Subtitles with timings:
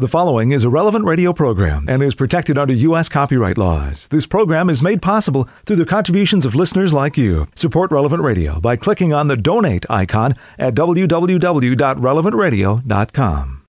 [0.00, 3.08] The following is a relevant radio program and is protected under U.S.
[3.08, 4.06] copyright laws.
[4.06, 7.48] This program is made possible through the contributions of listeners like you.
[7.56, 13.62] Support Relevant Radio by clicking on the donate icon at www.relevantradio.com.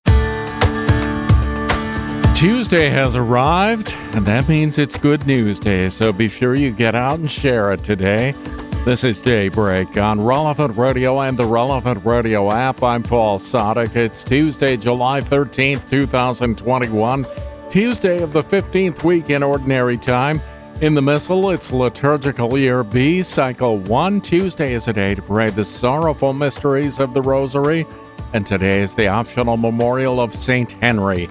[2.36, 6.94] Tuesday has arrived, and that means it's Good News Day, so be sure you get
[6.94, 8.36] out and share it today.
[8.82, 12.82] This is Daybreak on Relevant Radio and the Relevant Radio app.
[12.82, 13.94] I'm Paul Sadek.
[13.94, 17.26] It's Tuesday, July 13th, 2021,
[17.68, 20.40] Tuesday of the 15th week in Ordinary Time.
[20.80, 24.22] In the Missal, it's liturgical year B, cycle 1.
[24.22, 27.86] Tuesday is a day to pray the sorrowful mysteries of the Rosary,
[28.32, 30.72] and today is the optional memorial of St.
[30.72, 31.28] Henry.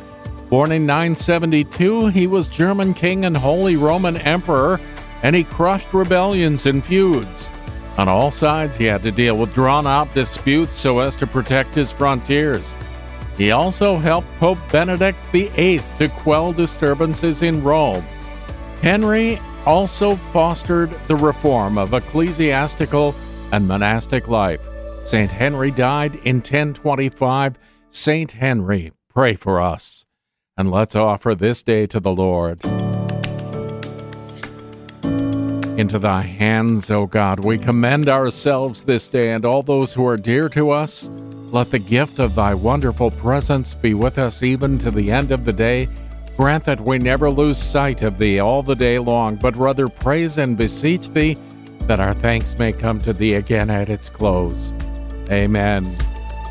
[0.50, 4.80] Born in 972, he was German king and Holy Roman Emperor
[5.24, 7.50] and he crushed rebellions and feuds.
[7.98, 11.76] On all sides, he had to deal with drawn out disputes so as to protect
[11.76, 12.76] his frontiers.
[13.38, 18.06] He also helped Pope Benedict VIII to quell disturbances in Rome.
[18.82, 23.14] Henry also fostered the reform of ecclesiastical
[23.52, 24.62] and monastic life.
[25.06, 25.32] St.
[25.32, 27.58] Henry died in 1025.
[27.90, 28.32] St.
[28.32, 30.06] Henry, pray for us.
[30.56, 32.89] And let's offer this day to the Lord.
[35.80, 40.18] Into thy hands, O God, we commend ourselves this day and all those who are
[40.18, 41.10] dear to us.
[41.54, 45.46] Let the gift of thy wonderful presence be with us even to the end of
[45.46, 45.88] the day.
[46.36, 50.38] Grant that we never lose sight of thee all the day long, but rather praise
[50.38, 51.38] and beseech thee
[51.84, 54.74] that our thanks may come to thee again at its close.
[55.32, 55.86] Amen.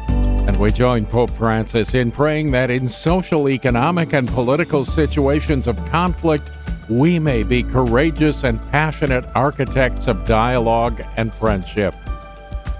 [0.08, 5.76] And we join Pope Francis in praying that in social, economic, and political situations of
[5.90, 6.50] conflict,
[6.88, 11.94] we may be courageous and passionate architects of dialogue and friendship.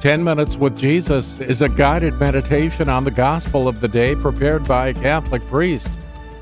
[0.00, 4.66] 10 Minutes with Jesus is a guided meditation on the gospel of the day prepared
[4.66, 5.90] by a Catholic priest.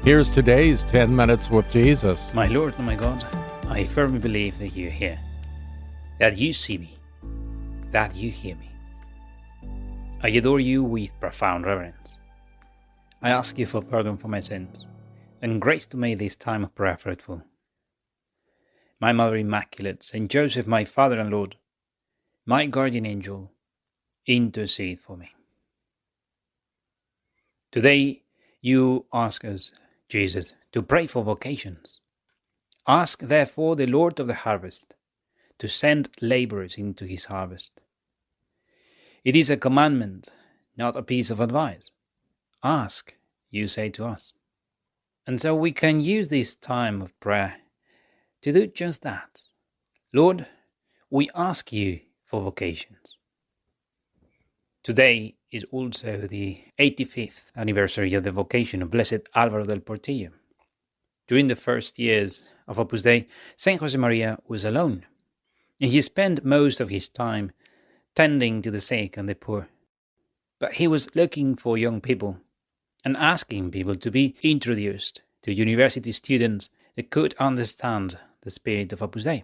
[0.05, 2.33] Here's today's 10 Minutes with Jesus.
[2.35, 3.25] My Lord my God,
[3.69, 5.19] I firmly believe that you hear,
[6.21, 6.99] that you see me,
[7.91, 8.71] that you hear me.
[10.23, 12.19] I adore you with profound reverence.
[13.23, 14.87] I ask you for pardon for my sins
[15.43, 17.43] and grace to make this time of prayer fruitful
[19.01, 21.57] my Mother Immaculate, Saint Joseph, my Father and Lord,
[22.47, 23.53] my guardian angel,
[24.27, 25.31] intercede for me.
[27.71, 28.23] Today,
[28.61, 29.73] you ask us,
[30.09, 32.01] Jesus, to pray for vocations.
[32.87, 34.95] Ask, therefore, the Lord of the harvest
[35.59, 37.81] to send laborers into his harvest.
[39.25, 40.29] It is a commandment,
[40.77, 41.91] not a piece of advice.
[42.63, 43.15] Ask,
[43.51, 44.33] you say to us.
[45.27, 47.57] And so we can use this time of prayer
[48.43, 49.41] to do just that.
[50.13, 50.47] Lord,
[51.11, 53.19] we ask you for vocations.
[54.83, 60.31] Today is also the 85th anniversary of the vocation of Blessed Alvaro del Portillo.
[61.27, 63.27] During the first years of Opus Dei,
[63.57, 65.05] Saint Josemaria was alone,
[65.81, 67.51] and he spent most of his time
[68.15, 69.69] tending to the sick and the poor.
[70.59, 72.39] But he was looking for young people
[73.05, 79.03] and asking people to be introduced to university students that could understand the spirit of
[79.03, 79.43] Opus Dei.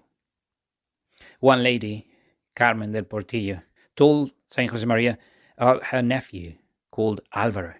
[1.40, 2.06] One lady,
[2.54, 3.62] Carmen del Portillo,
[3.96, 5.18] told Saint Josemaria
[5.58, 6.54] about her nephew
[6.92, 7.74] called Alvaro.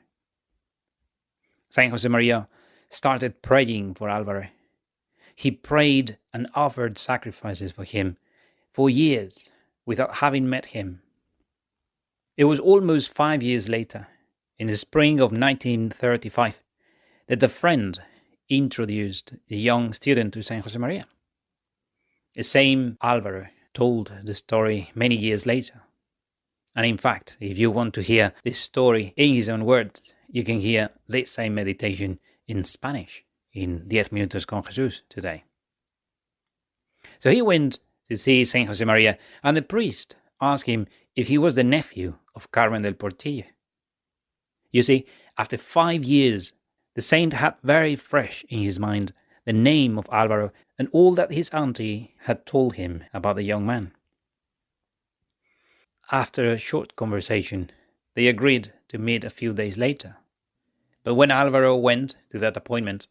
[1.71, 2.49] Saint Josemaria
[2.89, 4.49] started praying for Alvaro.
[5.37, 8.17] He prayed and offered sacrifices for him
[8.73, 9.53] for years
[9.87, 11.03] without having met him.
[12.37, 14.09] It was almost five years later,
[14.59, 16.61] in the spring of 1935,
[17.29, 18.03] that the friend
[18.49, 21.05] introduced the young student to Saint Josemaria.
[22.35, 25.83] The same Alvaro told the story many years later.
[26.75, 30.43] And in fact, if you want to hear this story in his own words, you
[30.43, 35.45] can hear this same meditation in Spanish in Diez Minutos con Jesús today.
[37.19, 41.55] So he went to see Saint Josemaria, and the priest asked him if he was
[41.55, 43.45] the nephew of Carmen del Portillo.
[44.71, 45.05] You see,
[45.37, 46.53] after five years,
[46.95, 49.13] the saint had very fresh in his mind
[49.45, 53.65] the name of Alvaro and all that his auntie had told him about the young
[53.65, 53.93] man.
[56.11, 57.71] After a short conversation,
[58.15, 60.17] they agreed to meet a few days later.
[61.05, 63.07] But when Alvaro went to that appointment,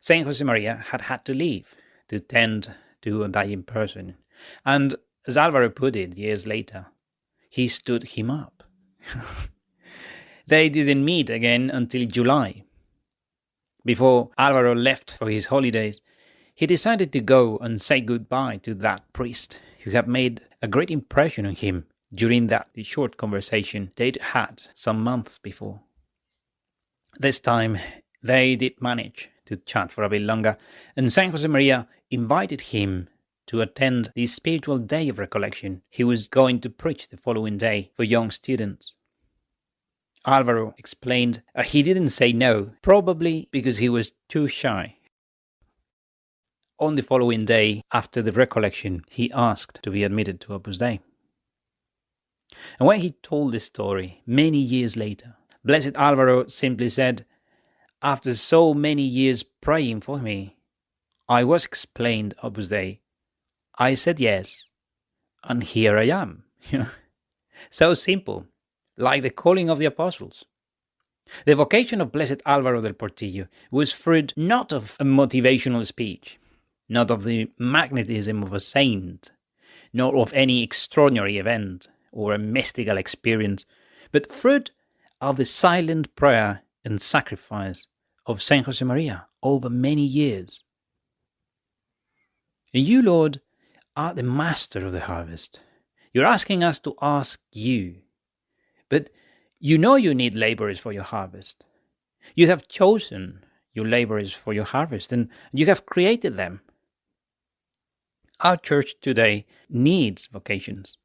[0.00, 1.74] Saint Josemaria had had to leave
[2.08, 2.72] to tend
[3.02, 4.16] to a dying person,
[4.64, 4.94] and
[5.26, 6.86] as Alvaro put it years later,
[7.50, 8.64] he stood him up.
[10.46, 12.64] they didn't meet again until July.
[13.84, 16.00] Before Alvaro left for his holidays,
[16.62, 20.92] he decided to go and say goodbye to that priest who had made a great
[20.92, 25.80] impression on him during that short conversation they'd had some months before.
[27.18, 27.78] This time,
[28.22, 30.56] they did manage to chat for a bit longer,
[30.96, 33.08] and San Josemaria invited him
[33.48, 37.90] to attend the spiritual day of recollection he was going to preach the following day
[37.96, 38.94] for young students.
[40.24, 44.94] Alvaro explained uh, he didn't say no, probably because he was too shy.
[46.82, 50.98] On the following day, after the recollection, he asked to be admitted to Opus Dei.
[52.80, 57.24] And when he told this story many years later, Blessed Alvaro simply said,
[58.02, 60.56] After so many years praying for me,
[61.28, 63.00] I was explained Opus Dei.
[63.78, 64.70] I said yes,
[65.44, 66.42] and here I am.
[67.70, 68.46] so simple,
[68.96, 70.46] like the calling of the apostles.
[71.46, 76.40] The vocation of Blessed Alvaro del Portillo was fruit not of a motivational speech,
[76.88, 79.32] not of the magnetism of a saint,
[79.92, 83.64] nor of any extraordinary event or a mystical experience,
[84.10, 84.70] but fruit
[85.20, 87.86] of the silent prayer and sacrifice
[88.26, 90.62] of Saint Josemaria over many years.
[92.74, 93.40] And you, Lord,
[93.96, 95.60] are the master of the harvest.
[96.12, 97.96] You're asking us to ask you.
[98.88, 99.10] But
[99.58, 101.64] you know you need laborers for your harvest.
[102.34, 103.44] You have chosen
[103.74, 106.60] your laborers for your harvest, and you have created them.
[108.42, 110.98] Our church today needs vocations.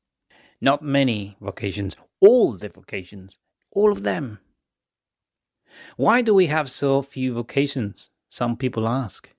[0.60, 3.38] Not many vocations, all the vocations,
[3.72, 4.40] all of them.
[5.98, 8.10] Why do we have so few vocations?
[8.28, 9.30] Some people ask.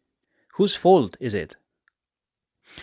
[0.55, 1.57] Whose fault is it?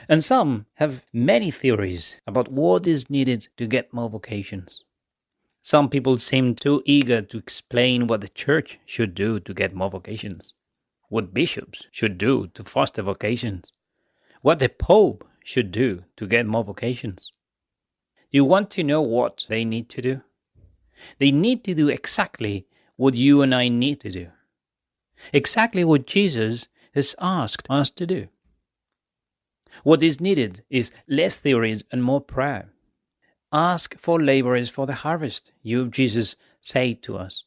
[0.09, 4.83] And some have many theories about what is needed to get more vocations.
[5.61, 9.89] Some people seem too eager to explain what the church should do to get more
[9.89, 10.55] vocations,
[11.07, 13.71] what bishops should do to foster vocations,
[14.45, 17.31] what the Pope should do to get more vocations.
[18.31, 20.21] Do you want to know what they need to do?
[21.17, 24.27] They need to do exactly what you and I need to do.
[25.33, 28.27] Exactly what Jesus has asked us to do.
[29.81, 32.69] What is needed is less theories and more prayer.
[33.51, 37.44] Ask for laborers for the harvest, you, Jesus, say to us.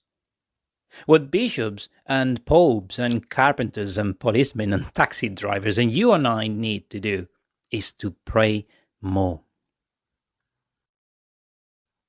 [1.06, 6.48] What bishops and popes and carpenters and policemen and taxi drivers and you and I
[6.48, 7.28] need to do
[7.70, 8.66] is to pray
[9.00, 9.42] more.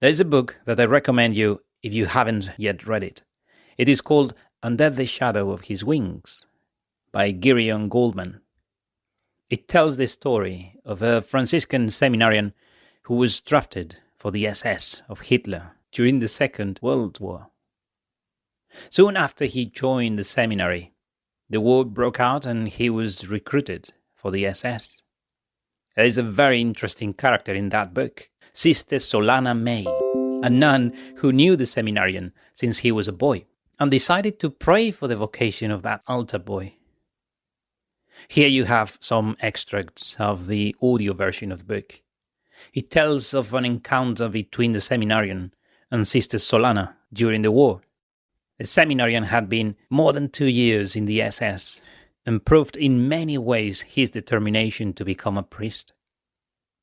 [0.02, 3.24] There's a book that I recommend you if you haven't yet read it.
[3.78, 4.34] It is called
[4.64, 6.46] Under the Shadow of His Wings
[7.12, 8.42] by Gereon Goldmann.
[9.50, 12.54] It tells the story of a Franciscan seminarian
[13.04, 17.49] who was drafted for the SS of Hitler during the Second World War.
[18.90, 20.94] Soon after he joined the seminary,
[21.50, 25.02] the war broke out and he was recruited for the SS.
[25.96, 28.30] There is a very interesting character in that book.
[28.54, 29.86] Sister Solana May,
[30.44, 33.46] a nun who knew the seminarian since he was a boy,
[33.80, 36.74] and decided to pray for the vocation of that altar boy.
[38.28, 42.02] Here you have some extracts of the audio version of the book.
[42.74, 45.54] It tells of an encounter between the seminarian
[45.90, 47.82] and Sister Solana during the war.
[48.60, 51.82] The seminarian had been more than two years in the SS
[52.26, 55.94] and proved in many ways his determination to become a priest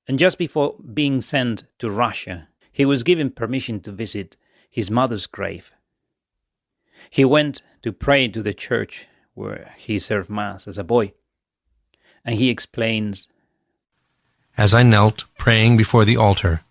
[0.08, 4.36] and just before being sent to Russia, he was given permission to visit
[4.70, 5.72] his mother's grave.
[7.10, 11.12] He went to pray to the church where he served Mass as a boy.
[12.24, 13.28] And he explains
[14.56, 16.62] As I knelt, praying before the altar,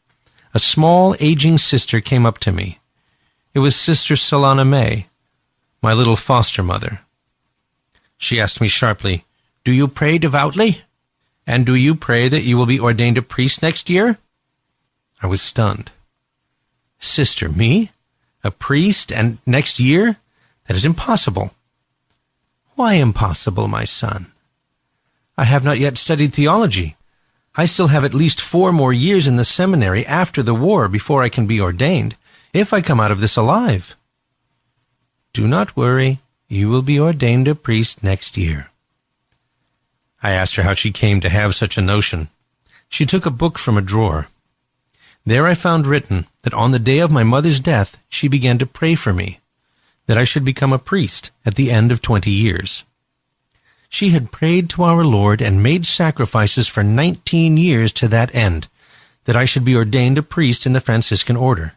[0.53, 2.80] a small, aging sister came up to me.
[3.56, 5.08] It was Sister Solana May,
[5.82, 7.00] my little foster mother.
[8.18, 9.24] She asked me sharply,
[9.64, 10.82] Do you pray devoutly?
[11.48, 14.18] And do you pray that you will be ordained a priest next year?
[15.22, 15.94] I was stunned.
[17.00, 17.92] Sister, me?
[18.44, 20.18] A priest and next year?
[20.68, 21.52] That is impossible.
[22.76, 24.34] Why impossible, my son?
[25.38, 26.98] I have not yet studied theology.
[27.56, 31.24] I still have at least four more years in the seminary after the war before
[31.24, 32.18] I can be ordained,
[32.56, 33.96] if I come out of this alive.
[35.34, 36.20] Do not worry.
[36.48, 38.70] You will be ordained a priest next year.
[40.22, 42.30] I asked her how she came to have such a notion.
[42.88, 44.28] She took a book from a drawer.
[45.26, 48.66] There I found written that on the day of my mother's death she began to
[48.68, 49.40] pray for me,
[50.06, 52.84] that I should become a priest at the end of twenty years.
[53.90, 58.68] She had prayed to our Lord and made sacrifices for nineteen years to that end,
[59.24, 61.74] that I should be ordained a priest in the Franciscan order.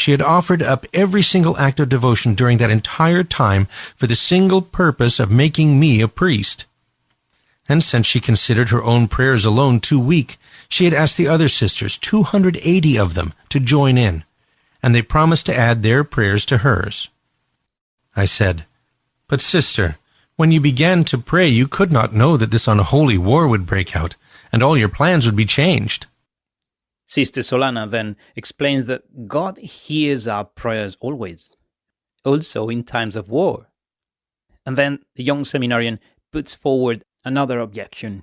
[0.00, 4.16] She had offered up every single act of devotion during that entire time for the
[4.16, 6.64] single purpose of making me a priest
[7.70, 11.48] and since she considered her own prayers alone too weak, she had asked the other
[11.48, 14.24] sisters, 280 of them, to join in,
[14.82, 17.10] and they promised to add their prayers to hers.
[18.16, 18.64] I said,
[19.28, 19.98] But, sister,
[20.34, 23.94] when you began to pray, you could not know that this unholy war would break
[23.94, 24.16] out,
[24.50, 26.06] and all your plans would be changed.
[27.10, 31.56] Sister Solana then explains that God hears our prayers always,
[32.24, 33.66] also in times of war.
[34.64, 35.98] And then the young seminarian
[36.30, 38.22] puts forward another objection.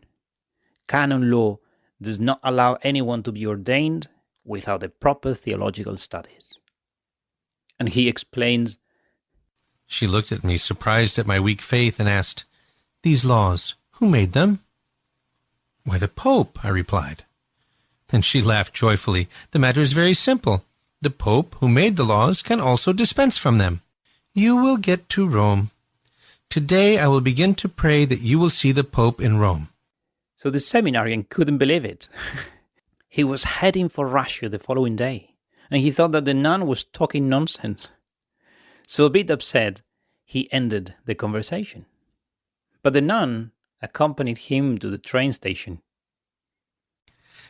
[0.88, 1.58] Canon law
[2.02, 4.08] does not allow anyone to be ordained
[4.46, 6.54] without the proper theological studies.
[7.78, 8.78] And he explains
[9.86, 12.46] She looked at me, surprised at my weak faith, and asked,
[13.04, 14.64] These laws, who made them?
[15.84, 17.26] Why, the Pope, I replied.
[18.10, 19.28] Then she laughed joyfully.
[19.52, 20.64] The matter is very simple.
[21.02, 23.82] The Pope, who made the laws, can also dispense from them.
[24.34, 25.72] You will get to Rome.
[26.50, 29.70] Today I will begin to pray that you will see the Pope in Rome.
[30.36, 32.08] So the seminarian couldn't believe it.
[33.10, 35.36] he was heading for Russia the following day,
[35.70, 37.90] and he thought that the nun was talking nonsense.
[38.88, 39.82] So a bit upset,
[40.24, 41.86] he ended the conversation.
[42.82, 45.82] But the nun accompanied him to the train station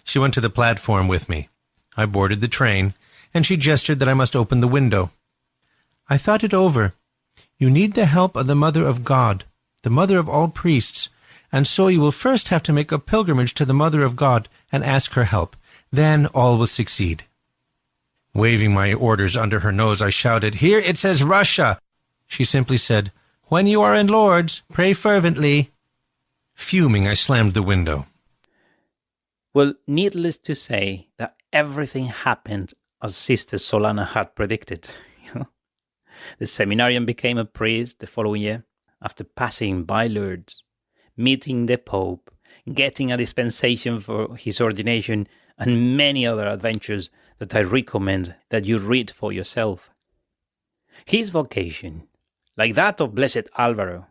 [0.07, 1.49] she went to the platform with me.
[1.97, 2.93] I boarded the train,
[3.33, 5.11] and she gestured that I must open the window.
[6.09, 6.93] I thought it over.
[7.59, 9.43] You need the help of the Mother of God,
[9.83, 11.09] the Mother of all priests,
[11.51, 14.47] and so you will first have to make a pilgrimage to the Mother of God
[14.71, 15.57] and ask her help.
[15.91, 17.25] Then all will succeed.
[18.33, 21.81] Waving my orders under her nose, I shouted, Here it says Russia!
[22.27, 23.11] She simply said,
[23.47, 25.71] When you are in Lourdes, pray fervently.
[26.55, 28.05] Fuming, I slammed the window.
[29.57, 34.91] Well, needless to say that everything happened as Sister Solana had predicted.
[36.37, 38.65] the seminarian became a priest the following year
[39.01, 40.61] after passing by Lourdes,
[41.17, 42.29] meeting the Pope,
[42.71, 47.09] getting a dispensation for his ordination, and many other adventures
[47.39, 49.89] that I recommend that you read for yourself.
[51.03, 52.03] His vocation,
[52.57, 54.05] like that of Blessed Alvaro,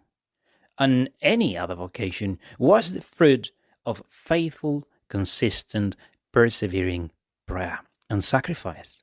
[0.77, 3.53] and any other vocation, was the fruit
[3.85, 5.97] of faithful consistent,
[6.33, 7.11] persevering
[7.47, 9.03] prayer and sacrifice.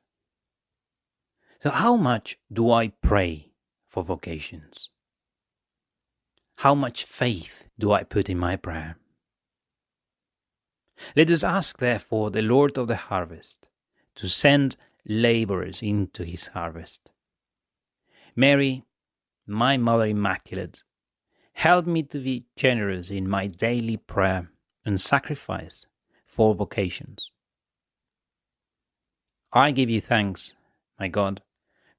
[1.59, 3.51] So, how much do I pray
[3.87, 4.89] for vocations?
[6.57, 8.97] How much faith do I put in my prayer?
[11.15, 13.67] Let us ask, therefore, the Lord of the harvest
[14.15, 17.11] to send laborers into his harvest.
[18.35, 18.83] Mary,
[19.45, 20.83] my Mother Immaculate,
[21.53, 24.49] help me to be generous in my daily prayer
[24.85, 25.85] and sacrifice
[26.33, 27.29] for vocations.
[29.51, 30.53] I give you thanks,
[30.99, 31.41] my God,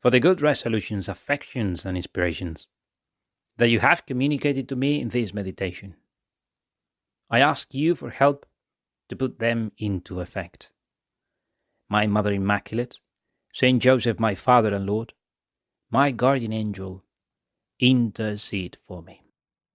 [0.00, 2.66] for the good resolutions, affections, and inspirations
[3.56, 5.94] that you have communicated to me in this meditation.
[7.30, 8.44] I ask you for help
[9.08, 10.70] to put them into effect.
[11.88, 12.98] My Mother Immaculate,
[13.52, 15.12] Saint Joseph, my Father and Lord,
[15.90, 17.04] my guardian angel,
[17.78, 19.23] intercede for me.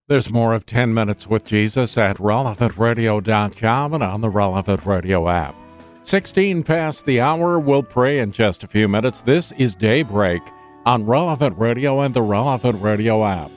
[0.09, 5.55] There's more of 10 Minutes with Jesus at relevantradio.com and on the Relevant Radio app.
[6.01, 7.59] 16 past the hour.
[7.59, 9.21] We'll pray in just a few minutes.
[9.21, 10.41] This is Daybreak
[10.87, 13.51] on Relevant Radio and the Relevant Radio app.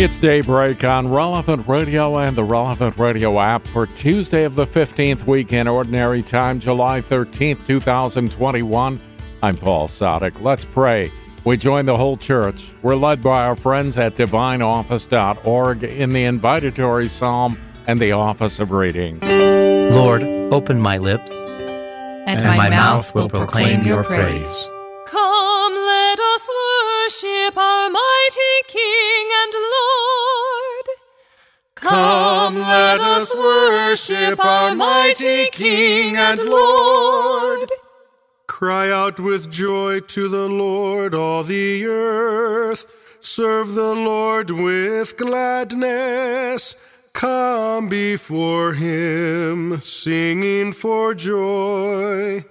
[0.00, 5.26] It's Daybreak on Relevant Radio and the Relevant Radio app for Tuesday of the 15th
[5.26, 9.02] week in Ordinary Time, July 13th, 2021.
[9.42, 10.40] I'm Paul Sadek.
[10.40, 11.12] Let's pray.
[11.44, 12.70] We join the whole church.
[12.82, 17.58] We're led by our friends at divineoffice.org in the invitatory psalm
[17.88, 19.22] and the office of readings.
[19.24, 24.68] Lord, open my lips, and, and my, my, mouth will proclaim your praise.
[25.06, 30.86] Come, let us worship our mighty King and Lord.
[31.74, 37.68] Come, let us worship our mighty King and Lord.
[38.62, 43.18] Cry out with joy to the Lord, all the earth.
[43.18, 46.76] Serve the Lord with gladness.
[47.12, 52.44] Come before him, singing for joy.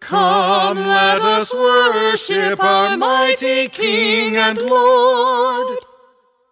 [0.00, 5.78] Come, let us worship our mighty King and Lord.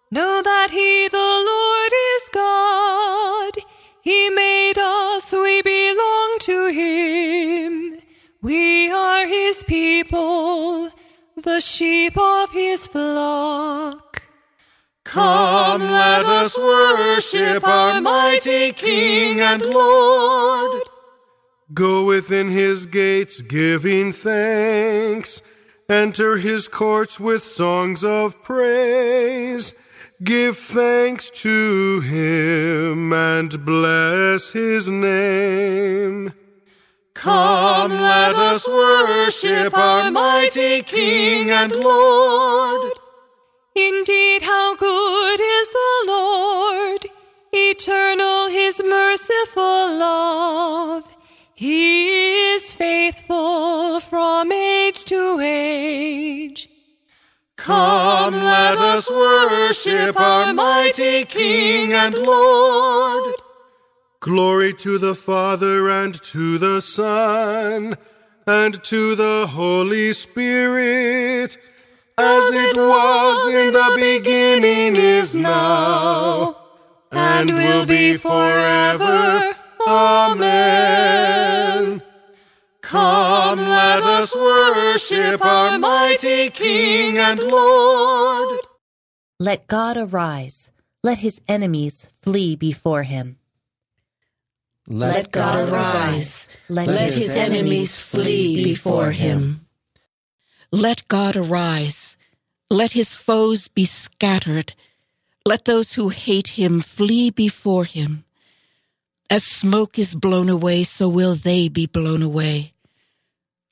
[0.09, 3.51] Know that he, the Lord, is God.
[4.01, 7.96] He made us, we belong to him.
[8.47, 10.89] We are his people,
[11.35, 14.25] the sheep of his flock.
[15.03, 20.81] Come, let us worship our mighty King and Lord.
[21.73, 25.41] Go within his gates giving thanks.
[25.89, 29.73] Enter his courts with songs of praise.
[30.23, 36.31] Give thanks to him and bless his name.
[37.17, 42.91] Come, let us worship our mighty King and Lord.
[43.75, 47.07] Indeed, how good is the Lord!
[47.51, 51.17] Eternal his merciful love.
[51.55, 56.69] He is faithful from age to age.
[57.55, 63.33] Come, let us worship our mighty King and Lord.
[64.19, 67.95] Glory to the Father and to the Son
[68.47, 71.55] and to the Holy Spirit,
[72.17, 76.57] as it was in the beginning, is now,
[77.11, 79.53] and will be forever.
[79.87, 82.01] Amen.
[82.81, 88.61] Come, let us worship our mighty King and Lord.
[89.39, 90.71] Let God arise.
[91.03, 93.37] Let his enemies flee before him.
[94.87, 96.47] Let God arise.
[96.69, 99.67] Let, Let his enemies flee before him.
[100.71, 102.15] Let God arise.
[102.69, 104.73] Let his foes be scattered.
[105.45, 108.23] Let those who hate him flee before him.
[109.29, 112.73] As smoke is blown away, so will they be blown away.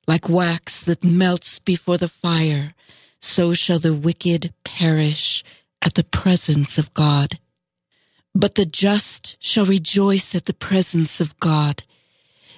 [0.07, 2.74] Like wax that melts before the fire,
[3.22, 5.43] so shall the wicked perish
[5.81, 7.39] at the presence of God.
[8.35, 11.83] But the just shall rejoice at the presence of God.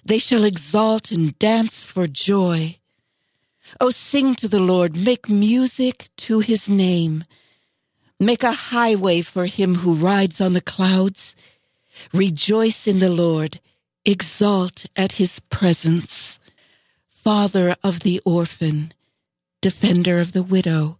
[0.03, 2.79] They shall exalt and dance for joy.
[3.79, 7.25] O sing to the Lord, make music to his name.
[8.19, 11.35] Make a highway for him who rides on the clouds.
[12.11, 13.59] Rejoice in the Lord,
[14.03, 16.39] exalt at his presence.
[17.09, 18.93] Father of the orphan,
[19.61, 20.97] defender of the widow,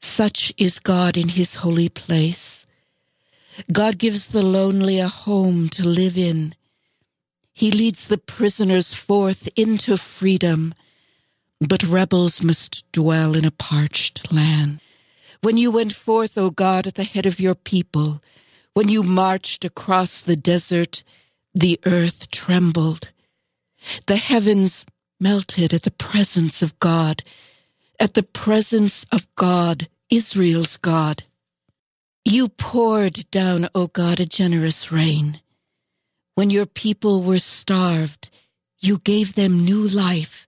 [0.00, 2.66] such is God in his holy place.
[3.72, 6.54] God gives the lonely a home to live in.
[7.52, 10.74] He leads the prisoners forth into freedom,
[11.60, 14.80] but rebels must dwell in a parched land.
[15.42, 18.22] When you went forth, O God, at the head of your people,
[18.74, 21.02] when you marched across the desert,
[21.54, 23.10] the earth trembled.
[24.06, 24.86] The heavens
[25.20, 27.22] melted at the presence of God,
[28.00, 31.24] at the presence of God, Israel's God.
[32.24, 35.40] You poured down, O God, a generous rain.
[36.34, 38.30] When your people were starved,
[38.78, 40.46] you gave them new life.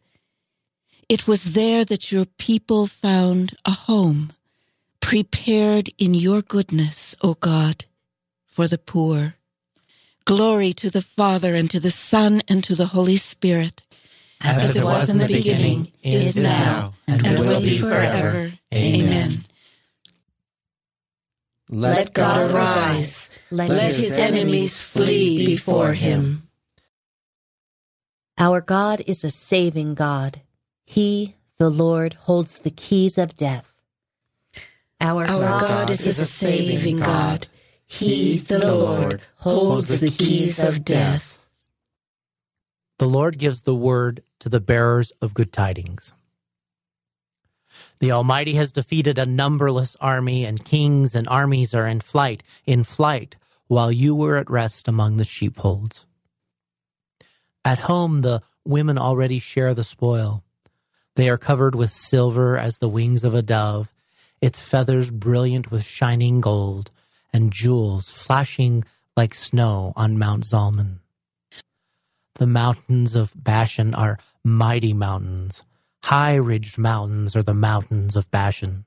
[1.08, 4.32] It was there that your people found a home,
[5.00, 7.84] prepared in your goodness, O God,
[8.46, 9.34] for the poor.
[10.24, 13.82] Glory to the Father, and to the Son, and to the Holy Spirit
[14.40, 18.52] as, as it was in the beginning, is now, and, and will be forever.
[18.72, 19.44] Amen.
[21.68, 23.30] Let God arise.
[23.50, 26.48] Let his enemies flee before him.
[28.36, 30.42] Our God is a saving God.
[30.84, 33.70] He, the Lord, holds the keys of death.
[35.00, 37.46] Our, Our God is a saving God.
[37.86, 41.38] He, the Lord, holds the keys of death.
[42.98, 46.12] The Lord gives the word to the bearers of good tidings.
[48.00, 52.84] The Almighty has defeated a numberless army, and kings and armies are in flight, in
[52.84, 56.04] flight, while you were at rest among the sheepfolds.
[57.64, 60.42] At home, the women already share the spoil.
[61.16, 63.92] They are covered with silver as the wings of a dove,
[64.40, 66.90] its feathers brilliant with shining gold,
[67.32, 68.84] and jewels flashing
[69.16, 70.98] like snow on Mount Zalmon.
[72.34, 75.62] The mountains of Bashan are mighty mountains.
[76.08, 78.84] High ridged mountains are the mountains of Bashan.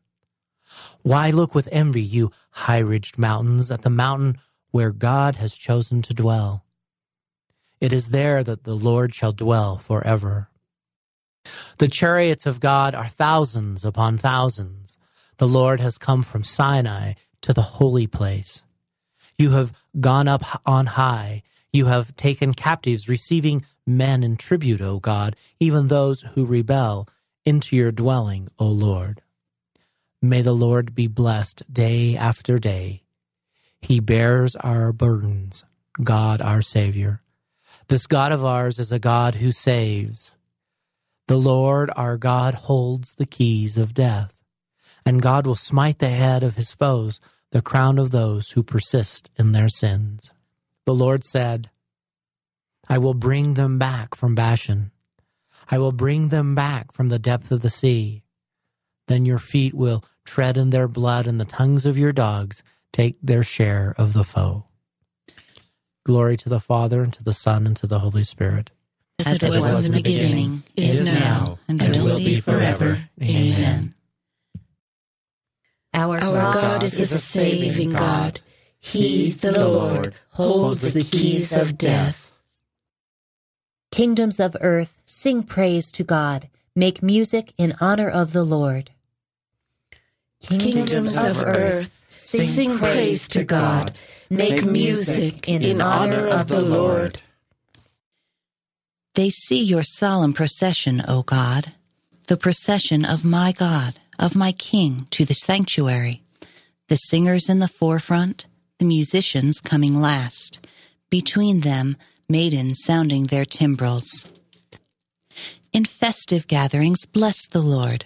[1.01, 4.38] Why look with envy, you high ridged mountains, at the mountain
[4.69, 6.63] where God has chosen to dwell?
[7.82, 10.51] It is there that the Lord shall dwell forever.
[11.80, 14.99] The chariots of God are thousands upon thousands.
[15.38, 18.63] The Lord has come from Sinai to the holy place.
[19.39, 21.41] You have gone up on high.
[21.78, 27.08] You have taken captives, receiving men in tribute, O God, even those who rebel,
[27.46, 29.22] into your dwelling, O Lord.
[30.20, 33.04] May the Lord be blessed day after day.
[33.80, 35.66] He bears our burdens,
[36.04, 37.22] God our Savior.
[37.90, 40.34] This God of ours is a God who saves.
[41.28, 44.34] The Lord our God holds the keys of death,
[45.06, 49.30] and God will smite the head of his foes, the crown of those who persist
[49.38, 50.34] in their sins.
[50.88, 51.69] The Lord said,
[52.88, 54.91] I will bring them back from Bashan.
[55.69, 58.23] I will bring them back from the depth of the sea.
[59.10, 63.17] Then your feet will tread in their blood, and the tongues of your dogs take
[63.21, 64.67] their share of the foe.
[66.06, 68.71] Glory to the Father, and to the Son, and to the Holy Spirit.
[69.19, 73.10] As, it was, was in the beginning, is now, and, and will be forever.
[73.21, 73.93] Amen.
[75.93, 78.39] Our, Our God, God is a saving God.
[78.80, 82.32] He, the Lord, holds the keys of death.
[83.92, 86.50] Kingdoms of earth, sing praise to God.
[86.76, 88.92] Make music in honor of the Lord.
[90.42, 93.94] Kingdoms of earth, sing praise to God.
[94.30, 97.22] Make music in honor of the Lord.
[99.16, 101.74] They see your solemn procession, O God,
[102.28, 106.22] the procession of my God, of my King, to the sanctuary.
[106.88, 108.46] The singers in the forefront,
[108.80, 110.66] the musicians coming last.
[111.10, 111.98] Between them,
[112.30, 114.28] maidens sounding their timbrels.
[115.74, 118.06] In festive gatherings, bless the Lord.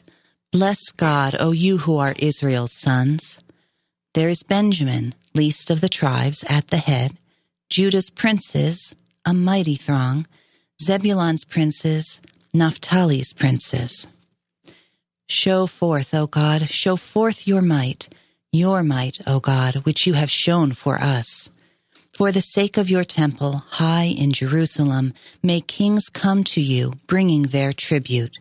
[0.51, 3.39] Bless God, O you who are Israel's sons.
[4.13, 7.17] There is Benjamin, least of the tribes, at the head,
[7.69, 8.93] Judah's princes,
[9.25, 10.27] a mighty throng,
[10.81, 12.19] Zebulon's princes,
[12.53, 14.07] Naphtali's princes.
[15.29, 18.09] Show forth, O God, show forth your might,
[18.51, 21.49] your might, O God, which you have shown for us.
[22.13, 27.43] For the sake of your temple, high in Jerusalem, may kings come to you, bringing
[27.43, 28.37] their tribute.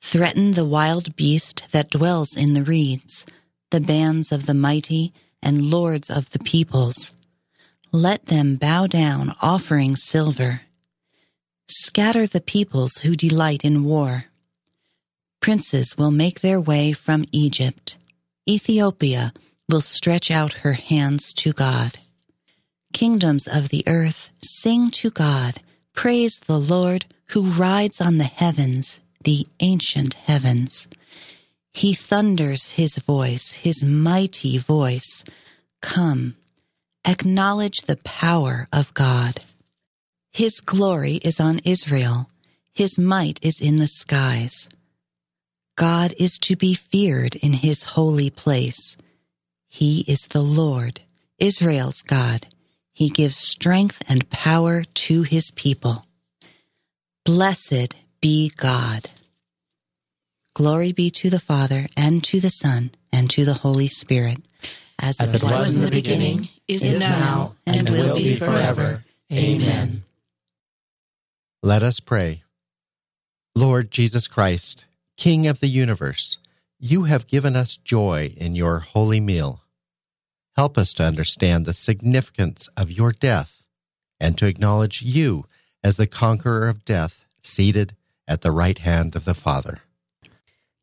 [0.00, 3.26] Threaten the wild beast that dwells in the reeds,
[3.70, 7.14] the bands of the mighty and lords of the peoples.
[7.92, 10.62] Let them bow down, offering silver.
[11.68, 14.26] Scatter the peoples who delight in war.
[15.40, 17.96] Princes will make their way from Egypt.
[18.50, 19.32] Ethiopia
[19.68, 22.00] will stretch out her hands to God.
[22.92, 25.62] Kingdoms of the earth, sing to God.
[25.94, 30.88] Praise the Lord who rides on the heavens, the ancient heavens.
[31.72, 35.22] He thunders his voice, his mighty voice.
[35.80, 36.34] Come,
[37.06, 39.42] acknowledge the power of God.
[40.32, 42.28] His glory is on Israel.
[42.72, 44.68] His might is in the skies.
[45.80, 48.98] God is to be feared in his holy place.
[49.66, 51.00] He is the Lord,
[51.38, 52.48] Israel's God.
[52.92, 56.04] He gives strength and power to his people.
[57.24, 59.08] Blessed be God.
[60.54, 64.36] Glory be to the Father, and to the Son, and to the Holy Spirit,
[64.98, 68.36] as, As it it was in the beginning, is, is now, and, and will be
[68.36, 69.02] forever.
[69.32, 70.04] Amen.
[71.62, 72.42] Let us pray.
[73.54, 74.84] Lord Jesus Christ,
[75.20, 76.38] King of the universe,
[76.78, 79.60] you have given us joy in your holy meal.
[80.56, 83.62] Help us to understand the significance of your death
[84.18, 85.44] and to acknowledge you
[85.84, 87.94] as the conqueror of death seated
[88.26, 89.80] at the right hand of the Father.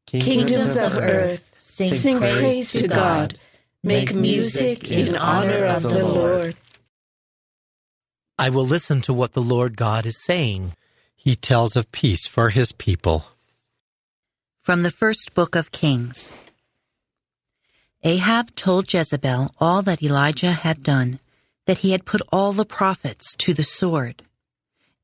[0.06, 3.40] Kingdoms of earth, sing praise to God.
[3.82, 6.60] Make music in honor of the Lord.
[8.38, 10.76] I will listen to what the Lord God is saying.
[11.16, 13.26] He tells of peace for his people.
[14.68, 16.34] From the first book of Kings.
[18.04, 21.22] Ahab told Jezebel all that Elijah had done,
[21.68, 24.24] that he had put all the prophets to the sword.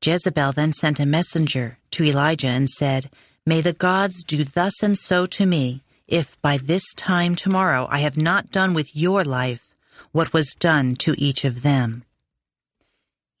[0.04, 3.08] Jezebel then sent a messenger to Elijah and said,
[3.46, 8.00] May the gods do thus and so to me, if by this time tomorrow I
[8.00, 9.74] have not done with your life
[10.12, 12.04] what was done to each of them.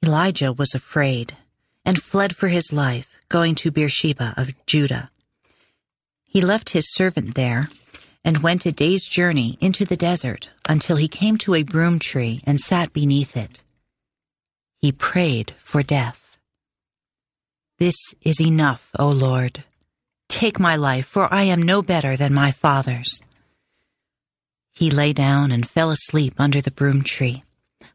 [0.02, 1.34] Elijah was afraid
[1.84, 5.10] and fled for his life, going to Beersheba of Judah.
[6.34, 7.68] He left his servant there
[8.24, 12.40] and went a day's journey into the desert until he came to a broom tree
[12.44, 13.62] and sat beneath it.
[14.80, 16.36] He prayed for death.
[17.78, 19.62] This is enough, O Lord.
[20.28, 23.22] Take my life, for I am no better than my father's.
[24.72, 27.44] He lay down and fell asleep under the broom tree.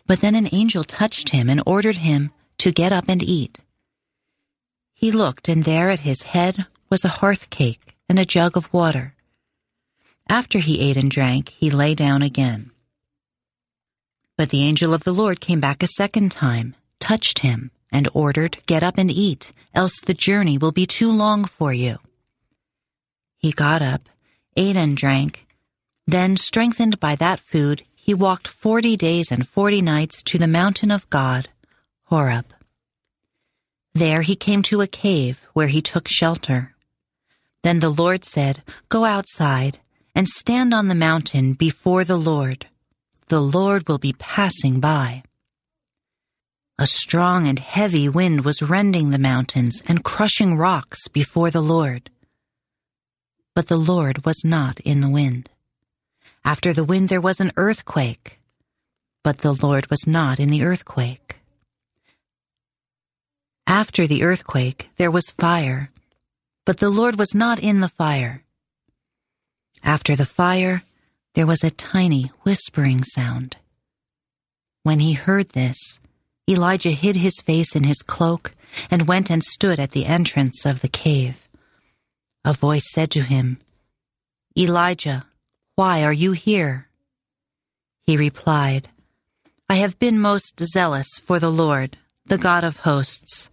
[0.07, 3.59] But then an angel touched him and ordered him to get up and eat.
[4.93, 8.73] He looked, and there at his head was a hearth cake and a jug of
[8.73, 9.13] water.
[10.27, 12.71] After he ate and drank, he lay down again.
[14.35, 18.57] But the angel of the Lord came back a second time, touched him, and ordered,
[18.65, 21.97] Get up and eat, else the journey will be too long for you.
[23.37, 24.09] He got up,
[24.55, 25.47] ate and drank.
[26.05, 30.91] Then, strengthened by that food, he walked forty days and forty nights to the mountain
[30.91, 31.49] of God,
[32.05, 32.45] Horeb.
[33.93, 36.75] There he came to a cave where he took shelter.
[37.63, 39.79] Then the Lord said, Go outside
[40.15, 42.67] and stand on the mountain before the Lord.
[43.27, 45.23] The Lord will be passing by.
[46.77, 52.09] A strong and heavy wind was rending the mountains and crushing rocks before the Lord.
[53.53, 55.49] But the Lord was not in the wind.
[56.45, 58.39] After the wind there was an earthquake,
[59.23, 61.39] but the Lord was not in the earthquake.
[63.67, 65.91] After the earthquake there was fire,
[66.69, 68.43] but the Lord was not in the fire.
[69.83, 70.83] After the fire
[71.33, 73.57] there was a tiny whispering sound.
[74.83, 75.99] When he heard this,
[76.47, 78.53] Elijah hid his face in his cloak
[78.91, 81.49] and went and stood at the entrance of the cave.
[82.45, 83.57] A voice said to him,
[84.55, 85.25] Elijah,
[85.75, 86.87] why are you here?
[88.05, 88.89] He replied,
[89.67, 93.49] I have been most zealous for the Lord, the God of hosts.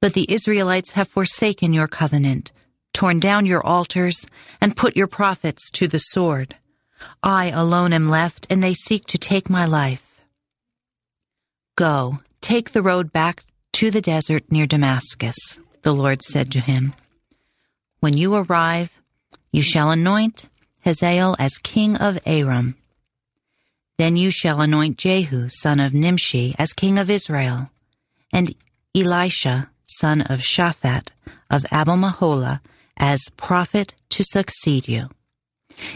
[0.00, 2.52] But the Israelites have forsaken your covenant,
[2.92, 4.26] torn down your altars,
[4.60, 6.56] and put your prophets to the sword.
[7.22, 10.24] I alone am left, and they seek to take my life.
[11.76, 16.94] Go, take the road back to the desert near Damascus, the Lord said to him.
[18.00, 19.00] When you arrive,
[19.52, 20.48] you shall anoint
[20.84, 22.76] Hazael as king of Aram.
[23.96, 27.70] Then you shall anoint Jehu, son of Nimshi, as king of Israel,
[28.32, 28.54] and
[28.94, 31.10] Elisha, son of Shaphat,
[31.50, 32.60] of Abel Meholah,
[32.98, 35.08] as prophet to succeed you.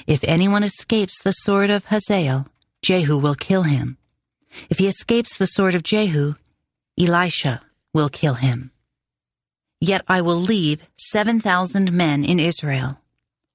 [0.07, 2.47] If anyone escapes the sword of Hazael,
[2.83, 3.99] Jehu will kill him.
[4.71, 6.35] If he escapes the sword of Jehu,
[6.99, 7.63] Elisha
[7.93, 8.71] will kill him.
[9.81, 13.01] Yet I will leave 7,000 men in Israel,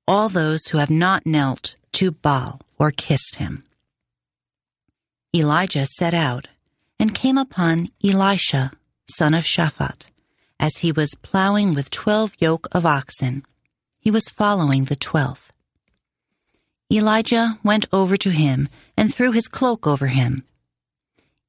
[0.07, 3.63] all those who have not knelt to Baal or kissed him.
[5.35, 6.47] Elijah set out
[6.99, 8.71] and came upon Elisha,
[9.09, 10.05] son of Shaphat,
[10.59, 13.43] as he was plowing with twelve yoke of oxen.
[13.99, 15.51] He was following the twelfth.
[16.91, 20.43] Elijah went over to him and threw his cloak over him.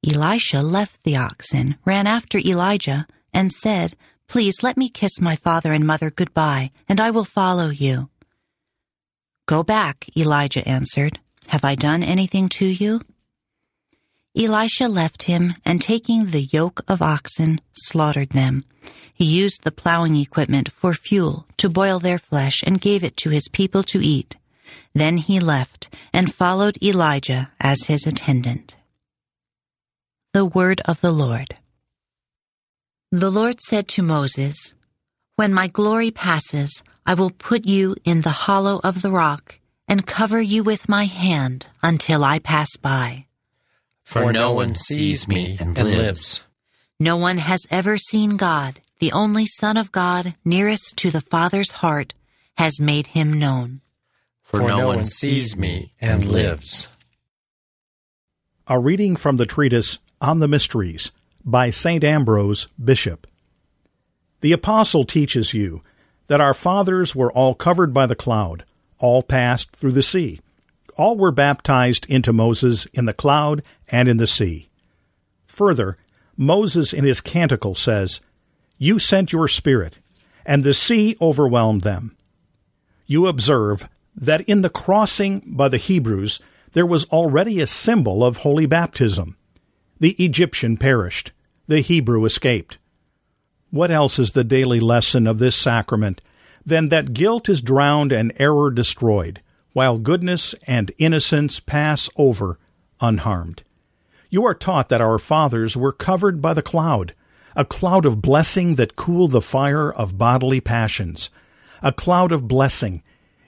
[0.05, 3.95] Elisha left the oxen, ran after Elijah, and said,
[4.27, 8.09] Please let me kiss my father and mother goodbye, and I will follow you.
[9.45, 11.19] Go back, Elijah answered.
[11.47, 13.01] Have I done anything to you?
[14.37, 18.63] Elisha left him, and taking the yoke of oxen, slaughtered them.
[19.13, 23.31] He used the plowing equipment for fuel to boil their flesh and gave it to
[23.31, 24.35] his people to eat.
[24.93, 28.77] Then he left and followed Elijah as his attendant.
[30.33, 31.55] The Word of the Lord.
[33.11, 34.75] The Lord said to Moses,
[35.37, 40.05] When my glory passes, I will put you in the hollow of the rock and
[40.05, 43.25] cover you with my hand until I pass by
[44.09, 46.41] for no one sees me and lives.
[46.99, 51.73] No one has ever seen God, the only Son of God, nearest to the Father's
[51.83, 52.15] heart,
[52.57, 53.81] has made him known.
[54.41, 56.87] For no one sees me and lives.
[58.65, 61.11] A reading from the treatise On the Mysteries
[61.45, 62.03] by St.
[62.03, 63.27] Ambrose, Bishop.
[64.41, 65.83] The Apostle teaches you
[66.25, 68.65] that our fathers were all covered by the cloud,
[68.97, 70.39] all passed through the sea
[70.99, 74.67] all were baptized into Moses in the cloud and in the sea.
[75.47, 75.97] Further,
[76.35, 78.19] Moses in his canticle says,
[78.77, 79.99] You sent your spirit,
[80.45, 82.17] and the sea overwhelmed them.
[83.07, 86.41] You observe that in the crossing by the Hebrews
[86.73, 89.37] there was already a symbol of holy baptism.
[90.01, 91.31] The Egyptian perished,
[91.67, 92.77] the Hebrew escaped.
[93.71, 96.19] What else is the daily lesson of this sacrament
[96.65, 99.41] than that guilt is drowned and error destroyed?
[99.79, 102.59] While goodness and innocence pass over
[102.99, 103.63] unharmed.
[104.29, 107.15] You are taught that our fathers were covered by the cloud,
[107.55, 111.29] a cloud of blessing that cooled the fire of bodily passions.
[111.81, 113.03] A cloud of blessing.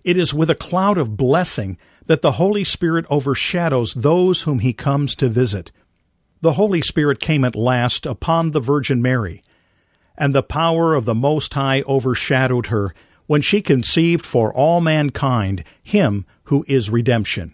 [0.05, 4.71] It is with a cloud of blessing that the Holy Spirit overshadows those whom he
[4.71, 5.73] comes to visit.
[6.39, 9.43] The Holy Spirit came at last upon the Virgin Mary,
[10.17, 12.93] and the power of the Most High overshadowed her
[13.31, 17.53] when she conceived for all mankind him who is redemption.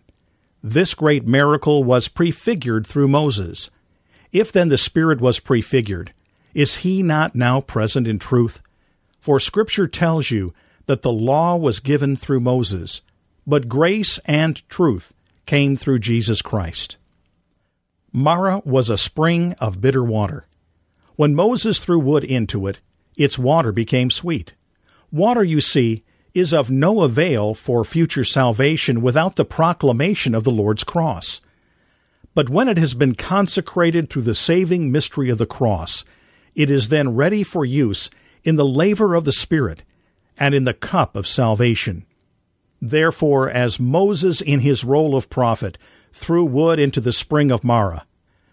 [0.63, 3.70] This great miracle was prefigured through Moses.
[4.32, 6.13] If then the Spirit was prefigured,
[6.56, 8.60] is he not now present in truth?
[9.20, 10.52] For Scripture tells you
[10.88, 13.02] that the law was given through Moses,
[13.46, 15.13] but grace and truth
[15.46, 16.98] came through Jesus Christ.
[18.12, 20.48] Marah was a spring of bitter water.
[21.18, 22.80] When Moses threw wood into it,
[23.16, 24.56] its water became sweet.
[25.12, 30.52] Water, you see, is of no avail for future salvation without the proclamation of the
[30.52, 31.41] Lord's cross.
[32.36, 36.04] But when it has been consecrated through the saving mystery of the cross,
[36.56, 38.10] it is then ready for use
[38.43, 39.84] in the laver of the Spirit
[40.38, 42.06] and in the cup of salvation.
[42.80, 45.78] Therefore, as Moses in his role of prophet
[46.12, 48.06] threw wood into the spring of Marah,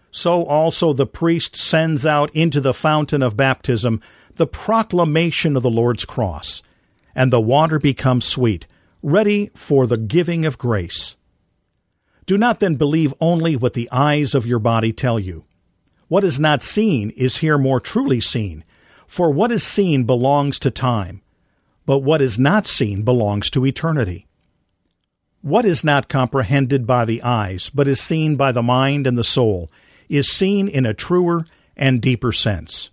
[0.09, 4.01] so also the priest sends out into the fountain of baptism
[4.35, 6.61] the proclamation of the Lord's cross,
[7.13, 8.67] and the water becomes sweet,
[9.01, 11.15] ready for the giving of grace.
[12.25, 15.45] Do not then believe only what the eyes of your body tell you.
[16.07, 18.63] What is not seen is here more truly seen,
[19.07, 21.21] for what is seen belongs to time,
[21.85, 24.27] but what is not seen belongs to eternity.
[25.41, 29.23] What is not comprehended by the eyes, but is seen by the mind and the
[29.23, 29.71] soul,
[30.09, 31.45] is seen in a truer
[31.77, 32.89] and deeper sense.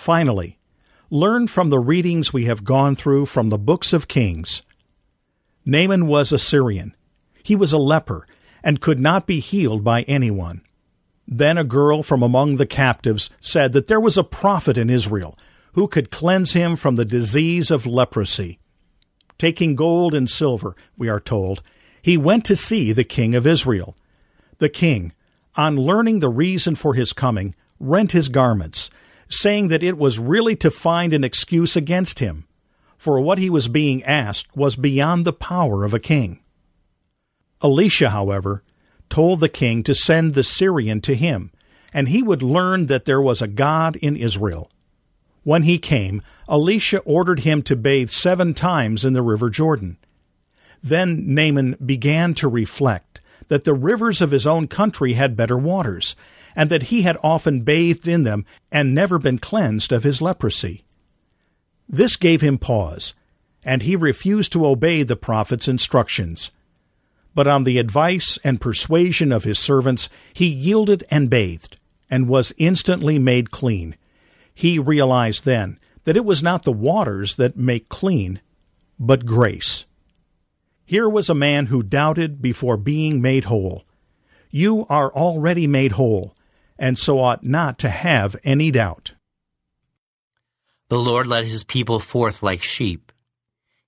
[0.00, 0.56] Finally,
[1.10, 4.62] learn from the readings we have gone through from the books of Kings.
[5.66, 6.96] Naaman was a Syrian.
[7.42, 8.24] He was a leper
[8.62, 10.62] and could not be healed by anyone.
[11.28, 15.38] Then a girl from among the captives said that there was a prophet in Israel
[15.74, 18.58] who could cleanse him from the disease of leprosy.
[19.36, 21.60] Taking gold and silver, we are told,
[22.00, 23.94] he went to see the king of Israel.
[24.60, 25.12] The king,
[25.56, 28.88] on learning the reason for his coming, rent his garments,
[29.30, 32.46] saying that it was really to find an excuse against him,
[32.98, 36.40] for what he was being asked was beyond the power of a king.
[37.62, 38.62] Elisha, however,
[39.08, 41.50] told the king to send the Syrian to him,
[41.92, 44.70] and he would learn that there was a God in Israel.
[45.42, 49.96] When he came, Elisha ordered him to bathe seven times in the river Jordan.
[50.82, 53.09] Then Naaman began to reflect
[53.50, 56.14] that the rivers of his own country had better waters,
[56.54, 60.84] and that he had often bathed in them and never been cleansed of his leprosy.
[61.88, 63.12] This gave him pause,
[63.64, 66.52] and he refused to obey the prophet's instructions.
[67.34, 71.76] But on the advice and persuasion of his servants, he yielded and bathed,
[72.08, 73.96] and was instantly made clean.
[74.54, 78.40] He realized then that it was not the waters that make clean,
[78.96, 79.86] but grace.
[80.90, 83.84] Here was a man who doubted before being made whole.
[84.50, 86.34] You are already made whole,
[86.80, 89.12] and so ought not to have any doubt.
[90.88, 93.12] The Lord led his people forth like sheep.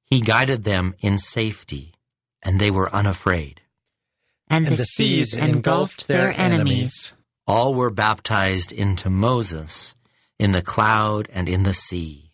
[0.05, 1.93] He guided them in safety,
[2.41, 3.63] and they were unafraid.
[4.49, 7.15] And, and the, the seas engulfed their enemies.
[7.49, 9.97] All were baptized into Moses
[10.39, 12.31] in the cloud and in the sea.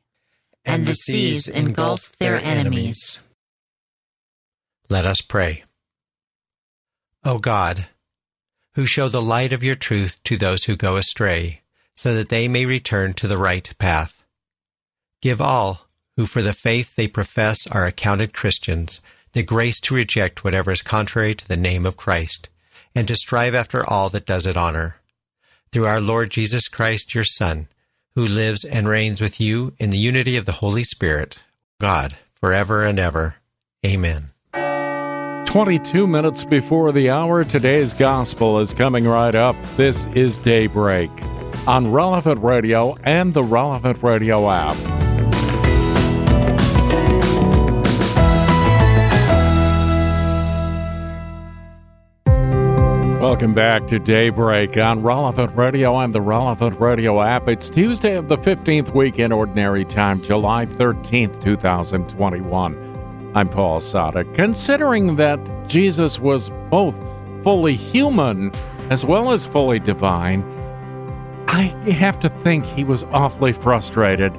[0.66, 3.18] And the seas engulfed their enemies.
[4.88, 5.64] Let us pray.
[7.24, 7.86] O God,
[8.74, 11.62] who show the light of your truth to those who go astray,
[11.94, 14.24] so that they may return to the right path.
[15.20, 19.00] Give all who for the faith they profess are accounted Christians
[19.32, 22.48] the grace to reject whatever is contrary to the name of Christ,
[22.94, 24.96] and to strive after all that does it honor.
[25.70, 27.68] Through our Lord Jesus Christ, your Son,
[28.14, 31.44] who lives and reigns with you in the unity of the Holy Spirit,
[31.80, 33.36] God, forever and ever.
[33.84, 34.30] Amen.
[35.48, 39.56] 22 minutes before the hour, today's gospel is coming right up.
[39.78, 41.08] This is Daybreak
[41.66, 44.76] on Relevant Radio and the Relevant Radio app.
[53.22, 57.48] Welcome back to Daybreak on Relevant Radio and the Relevant Radio app.
[57.48, 62.87] It's Tuesday of the 15th week in Ordinary Time, July 13th, 2021.
[63.34, 64.34] I'm Paul Sadek.
[64.34, 65.38] Considering that
[65.68, 66.98] Jesus was both
[67.42, 68.50] fully human
[68.90, 70.42] as well as fully divine,
[71.46, 74.32] I have to think he was awfully frustrated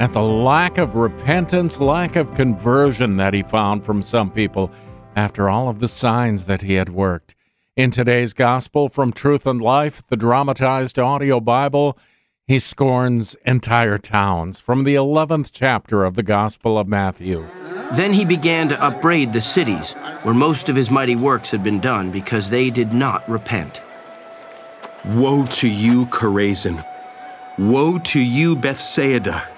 [0.00, 4.72] at the lack of repentance, lack of conversion that he found from some people
[5.14, 7.36] after all of the signs that he had worked.
[7.76, 11.96] In today's Gospel from Truth and Life, the dramatized audio Bible,
[12.48, 17.46] he scorns entire towns from the 11th chapter of the Gospel of Matthew.
[17.92, 21.80] Then he began to upbraid the cities where most of his mighty works had been
[21.80, 23.80] done because they did not repent.
[25.04, 26.84] Woe to you, Chorazin!
[27.58, 29.48] Woe to you, Bethsaida!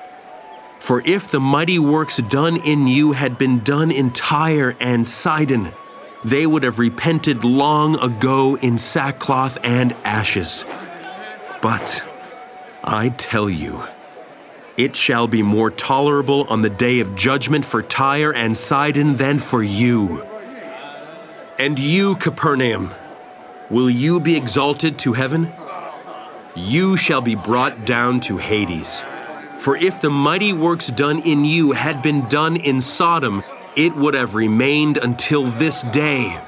[0.79, 5.73] For if the mighty works done in you had been done in Tyre and Sidon,
[6.23, 10.66] they would have repented long ago in sackcloth and ashes.
[11.62, 12.05] But
[12.87, 13.83] I tell you,
[14.77, 19.38] it shall be more tolerable on the day of judgment for Tyre and Sidon than
[19.38, 20.23] for you.
[21.59, 22.92] And you, Capernaum,
[23.70, 25.51] will you be exalted to heaven?
[26.55, 29.03] You shall be brought down to Hades.
[29.59, 33.43] For if the mighty works done in you had been done in Sodom,
[33.76, 36.39] it would have remained until this day.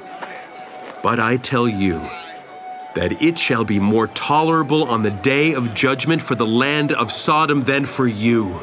[1.03, 2.07] But I tell you,
[2.97, 7.13] that it shall be more tolerable on the day of judgment for the land of
[7.13, 8.61] Sodom than for you.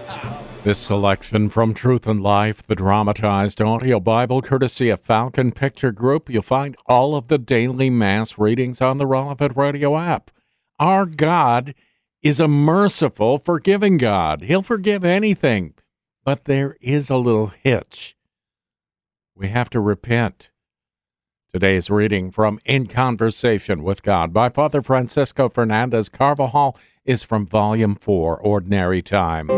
[0.63, 6.29] This selection from Truth and Life, the dramatized audio Bible, courtesy of Falcon Picture Group.
[6.29, 10.31] You'll find all of the daily Mass readings on the relevant radio app.
[10.79, 11.75] Our God
[12.21, 14.41] is a merciful, forgiving God.
[14.41, 15.73] He'll forgive anything,
[16.23, 18.15] but there is a little hitch.
[19.36, 20.49] We have to repent.
[21.54, 26.76] Today's reading from In Conversation with God by Father Francisco Fernandez Carvajal
[27.06, 29.51] is from Volume 4, Ordinary Time.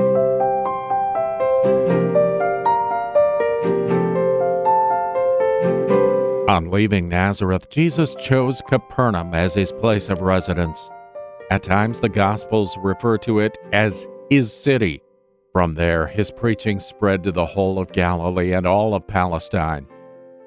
[6.50, 10.90] On leaving Nazareth, Jesus chose Capernaum as his place of residence.
[11.50, 15.02] At times, the Gospels refer to it as his city.
[15.54, 19.88] From there, his preaching spread to the whole of Galilee and all of Palestine.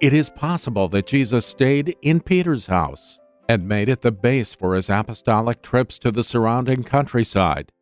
[0.00, 3.18] It is possible that Jesus stayed in Peter's house
[3.48, 7.72] and made it the base for his apostolic trips to the surrounding countryside.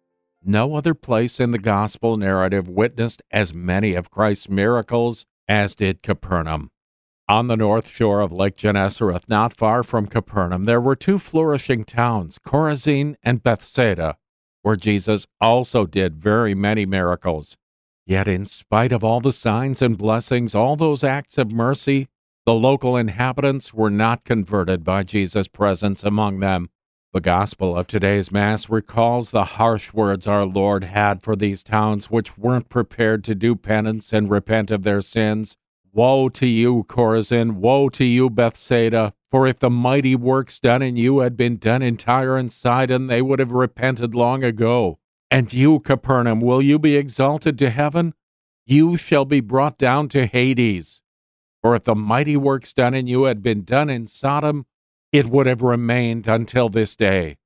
[0.43, 6.03] No other place in the gospel narrative witnessed as many of Christ's miracles as did
[6.03, 6.71] Capernaum.
[7.29, 11.85] On the north shore of Lake Gennesareth, not far from Capernaum, there were two flourishing
[11.85, 14.17] towns, Chorazin and Bethsaida,
[14.63, 17.59] where Jesus also did very many miracles.
[18.07, 22.07] Yet, in spite of all the signs and blessings, all those acts of mercy,
[22.45, 26.71] the local inhabitants were not converted by Jesus' presence among them.
[27.13, 32.09] The gospel of today's Mass recalls the harsh words our Lord had for these towns
[32.09, 35.57] which weren't prepared to do penance and repent of their sins.
[35.93, 37.55] Woe to you, Chorazin!
[37.55, 39.15] Woe to you, Bethsaida!
[39.33, 43.09] For if the mighty works done in you had been done in Tyre and Sidon,
[43.09, 44.99] they would have repented long ago.
[45.31, 48.15] And you, Capernaum, will you be exalted to heaven?
[48.65, 51.03] You shall be brought down to Hades.
[51.63, 54.67] For if the mighty works done in you had been done in Sodom,
[55.13, 57.39] it would have remained until this day.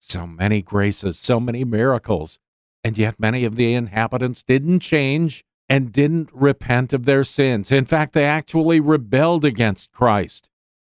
[0.00, 2.38] So many graces, so many miracles,
[2.82, 7.70] and yet many of the inhabitants didn't change and didn't repent of their sins.
[7.70, 10.48] In fact, they actually rebelled against Christ.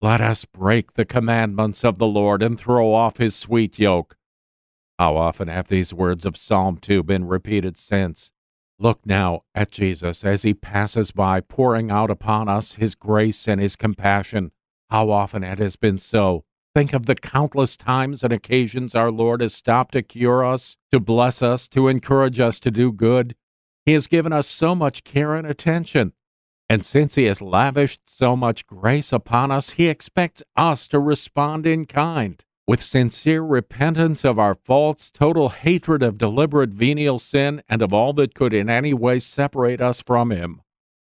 [0.00, 4.16] Let us break the commandments of the Lord and throw off his sweet yoke.
[5.02, 8.30] How often have these words of Psalm 2 been repeated since?
[8.78, 13.60] Look now at Jesus as he passes by, pouring out upon us his grace and
[13.60, 14.52] his compassion.
[14.90, 16.44] How often it has been so.
[16.72, 21.00] Think of the countless times and occasions our Lord has stopped to cure us, to
[21.00, 23.34] bless us, to encourage us to do good.
[23.84, 26.12] He has given us so much care and attention.
[26.68, 31.66] And since He has lavished so much grace upon us, He expects us to respond
[31.66, 32.40] in kind,
[32.72, 38.14] with sincere repentance of our faults, total hatred of deliberate venial sin, and of all
[38.14, 40.62] that could in any way separate us from Him.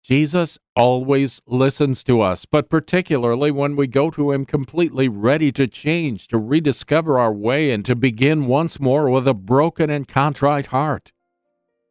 [0.04, 5.66] Jesus always listens to us, but particularly when we go to Him completely ready to
[5.66, 10.68] change, to rediscover our way, and to begin once more with a broken and contrite
[10.68, 11.12] heart.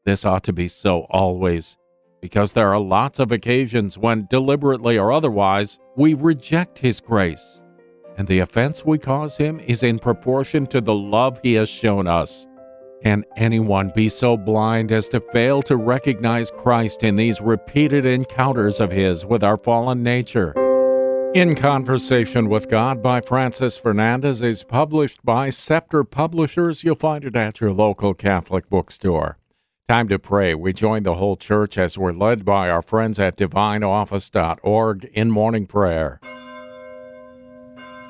[0.05, 1.77] This ought to be so always,
[2.23, 7.61] because there are lots of occasions when, deliberately or otherwise, we reject His grace,
[8.17, 12.07] and the offense we cause Him is in proportion to the love He has shown
[12.07, 12.47] us.
[13.03, 18.81] Can anyone be so blind as to fail to recognize Christ in these repeated encounters
[18.81, 20.55] of His with our fallen nature?
[21.35, 26.83] In Conversation with God by Francis Fernandez is published by Scepter Publishers.
[26.83, 29.37] You'll find it at your local Catholic bookstore.
[29.87, 30.55] Time to pray.
[30.55, 35.67] We join the whole church as we're led by our friends at divineoffice.org in morning
[35.67, 36.21] prayer.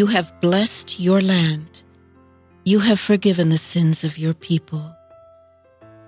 [0.00, 1.82] You have blessed your land.
[2.64, 4.96] You have forgiven the sins of your people.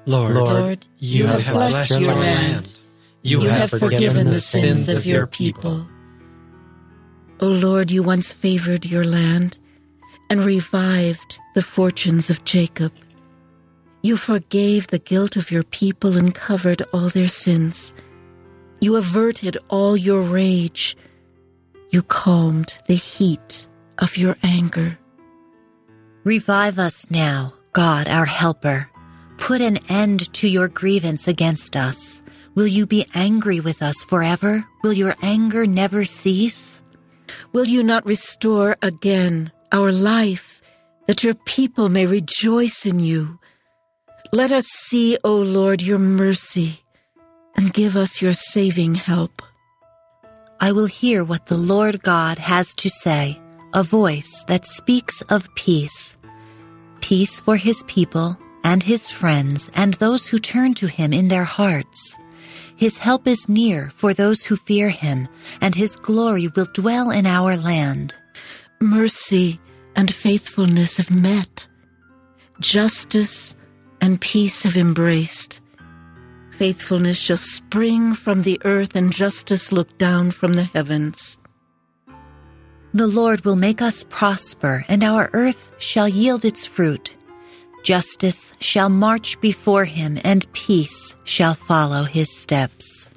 [0.07, 2.79] Lord, Lord, you, have, blessed your land.
[3.21, 5.87] You, You have, forgiven the sins of your people.
[7.41, 9.59] O Lord, you once favored your land
[10.31, 12.95] and revived the fortunes of Jacob.
[14.03, 17.93] You forgave the guilt of your people and covered all their sins.
[18.81, 20.97] You averted all your rage.
[21.91, 23.67] You calmed the heat
[23.99, 24.99] of your anger.
[26.25, 28.89] Revive us now, God, our helper.
[29.43, 32.23] put an end to your grievance against us?
[32.55, 34.65] Will you be angry with us forever?
[34.85, 36.81] Will your anger never cease?
[37.53, 40.63] Will you not restore again our life,
[41.09, 43.41] that your people may rejoice in you?
[44.33, 46.85] Let us see, O Lord, your mercy,
[47.57, 49.43] and give us your saving help.
[50.61, 53.41] I will hear what the Lord God has to say,
[53.75, 56.17] a voice that speaks of peace.
[57.01, 61.45] Peace for his people and his friends and those who turn to him in their
[61.45, 62.19] hearts.
[62.77, 65.29] His help is near for those who fear him,
[65.61, 68.17] and his glory will dwell in our land.
[68.81, 69.61] Mercy
[69.95, 71.67] and faithfulness have met.
[72.61, 73.57] Justice
[74.01, 75.61] and peace have embraced.
[76.51, 81.41] Faithfulness shall spring from the earth, and justice look down from the heavens.
[82.95, 87.17] The Lord will make us prosper, and our earth shall yield its fruit.
[87.83, 93.09] Justice shall march before him, and peace shall follow his steps.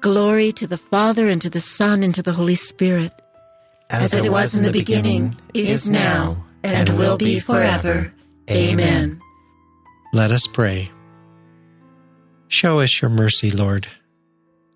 [0.00, 3.10] Glory to the Father, and to the Son, and to the Holy Spirit.
[3.88, 8.12] As, As it was in the beginning, is now, and will be forever.
[8.50, 9.20] Amen.
[10.12, 10.90] Let us pray.
[12.48, 13.88] Show us your mercy, Lord.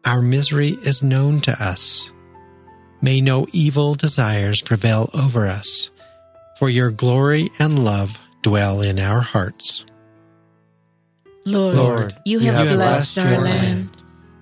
[0.05, 2.11] Our misery is known to us.
[3.03, 5.91] May no evil desires prevail over us,
[6.59, 9.85] for your glory and love dwell in our hearts.
[11.47, 13.89] Lord, Lord you, have, have blessed, blessed our land.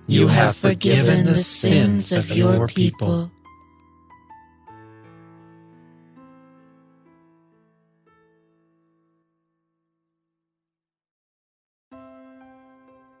[0.07, 3.31] You have forgiven the sins of your people.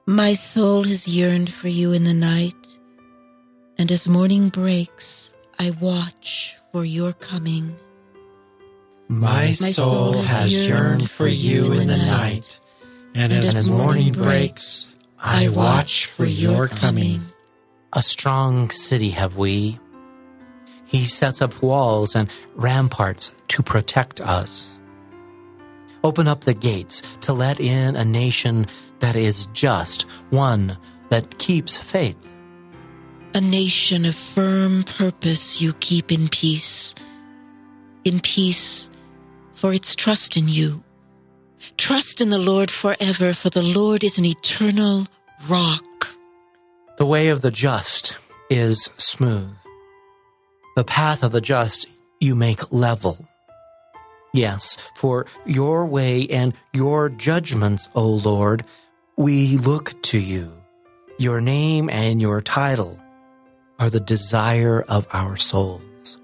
[0.09, 2.55] My soul has yearned for you in the night,
[3.77, 7.75] and as morning breaks, I watch for your coming.
[9.07, 12.59] My, soul has yearned for you in the night,
[13.13, 17.21] and as morning breaks, I watch for your coming.
[17.93, 19.77] A strong city have we.
[20.85, 24.75] He sets up walls and ramparts to protect us.
[26.03, 28.65] Open up the gates to let in a nation
[28.99, 30.77] that is just, one
[31.09, 32.35] that keeps faith.
[33.33, 36.95] A nation of firm purpose you keep in peace.
[38.03, 38.89] In peace,
[39.53, 40.83] for its trust in you.
[41.77, 45.07] Trust in the Lord forever, for the Lord is an eternal
[45.47, 45.83] rock.
[46.97, 48.17] The way of the just
[48.49, 49.55] is smooth.
[50.75, 51.85] The path of the just
[52.19, 53.27] you make level.
[54.33, 58.63] Yes, for your way and your judgments, O Lord,
[59.19, 60.49] we look to you.
[61.17, 62.97] Your name and your title
[63.77, 66.17] are the desire of our souls.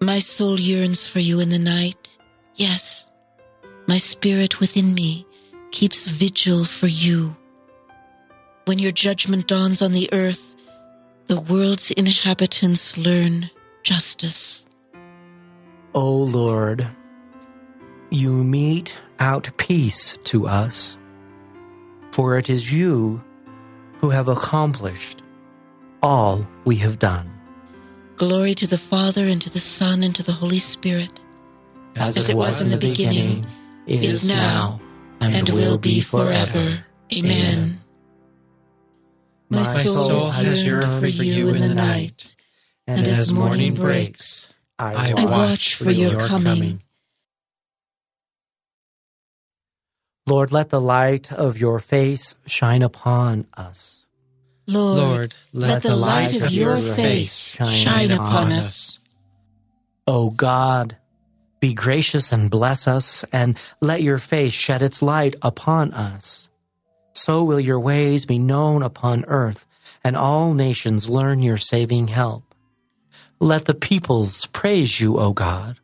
[0.00, 2.16] My soul yearns for you in the night.
[2.54, 3.10] Yes,
[3.86, 5.26] my spirit within me
[5.72, 7.36] keeps vigil for you.
[8.64, 10.56] When your judgment dawns on the earth,
[11.26, 13.50] the world's inhabitants learn
[13.82, 14.64] justice.
[15.94, 16.88] O Lord,
[18.08, 20.96] you mete out peace to us
[22.14, 23.20] for it is you
[23.98, 25.24] who have accomplished
[26.00, 27.28] all we have done.
[28.14, 31.20] Glory to the Father, and to the Son, and to the Holy Spirit.
[31.96, 33.44] As, As it, was, was in the beginning,
[33.84, 34.80] beginning is now,
[35.20, 36.84] and, and will be forever.
[37.12, 37.80] Amen.
[39.50, 42.36] My soul has yearned for you in the night,
[42.86, 44.48] and as morning breaks,
[44.78, 46.80] I watch for your coming.
[50.26, 54.06] Lord, let the light of your face shine upon us.
[54.66, 58.98] Lord, Lord let, let, the light, light of your face shine, shine upon us.
[60.06, 60.96] O God,
[61.60, 66.48] be gracious and bless us, and let your face shed its light upon us.
[67.12, 69.66] So will your ways be known upon earth,
[70.02, 72.54] and all nations learn your saving help.
[73.40, 75.78] Let the peoples praise you, O God.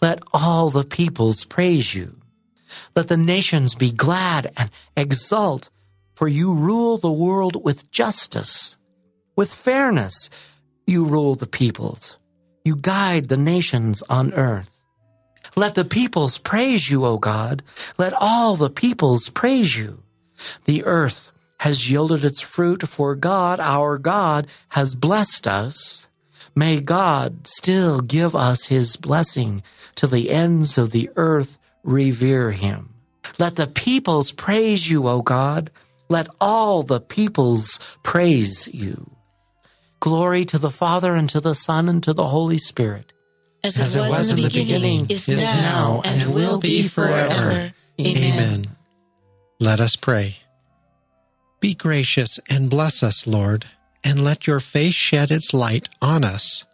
[0.00, 2.16] Let all the peoples praise you.
[2.94, 5.68] Let the nations be glad and exult,
[6.14, 8.76] for you rule the world with justice.
[9.36, 10.30] With fairness,
[10.86, 12.16] you rule the peoples.
[12.64, 14.80] You guide the nations on earth.
[15.56, 17.62] Let the peoples praise you, O God.
[17.98, 20.02] Let all the peoples praise you.
[20.64, 26.08] The earth has yielded its fruit, for God, our God, has blessed us.
[26.54, 29.62] May God still give us his blessing
[29.94, 32.94] to the ends of the earth revere him.
[33.38, 35.70] Let the peoples praise you, O God.
[36.08, 39.10] Let all the peoples praise you.
[40.00, 43.12] Glory to the Father, and to the Son, and to the Holy Spirit.
[43.62, 46.86] as, as it, was, was in the beginning, beginning is, is now, and will be
[46.88, 47.72] forever.
[47.98, 48.16] Amen.
[48.16, 48.76] Amen.
[49.60, 50.36] Let us pray.
[51.60, 53.64] Be gracious and bless us, Lord,
[54.02, 56.64] and let your face shed its light on us,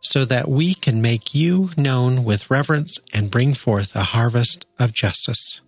[0.00, 4.92] so that we can make you known with reverence and bring forth a harvest of
[4.92, 5.60] justice.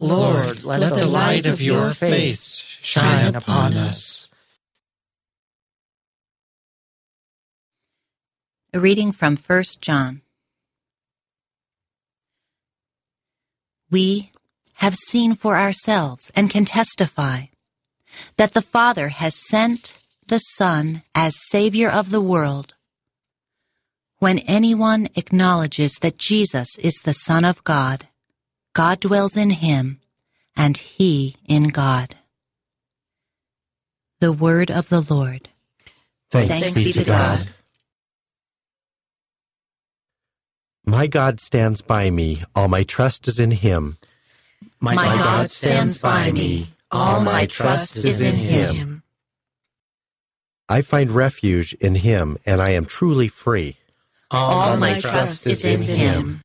[0.00, 4.30] Lord, let, let the light of your face shine upon us.
[8.72, 10.22] A reading from 1 John.
[13.90, 14.30] We
[14.74, 17.46] have seen for ourselves and can testify
[18.36, 19.98] that the Father has sent
[20.28, 22.74] the Son as Savior of the world.
[24.18, 28.08] When anyone acknowledges that Jesus is the Son of God,
[28.74, 30.00] God dwells in him,
[30.56, 32.16] and he in God.
[34.20, 35.48] The Word of the Lord.
[36.30, 37.38] Thanks, Thanks be to God.
[37.38, 37.48] God.
[40.84, 43.98] My God stands by me, all my trust is in him.
[44.80, 48.97] My, my God, God stands by me, all my trust is in him.
[50.68, 53.78] I find refuge in him, and I am truly free.
[54.30, 56.42] All my trust is in him.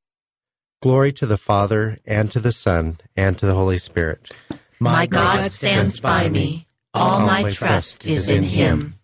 [0.81, 4.31] Glory to the Father, and to the Son, and to the Holy Spirit.
[4.79, 6.67] My God stands by me.
[6.93, 8.95] All my trust is in him.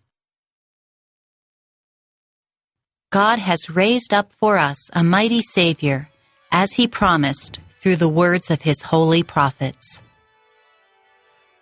[3.10, 6.08] God has raised up for us a mighty Savior,
[6.52, 10.02] as he promised through the words of his holy prophets.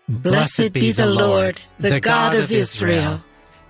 [0.08, 3.24] Blessed be the Lord, the God of Israel.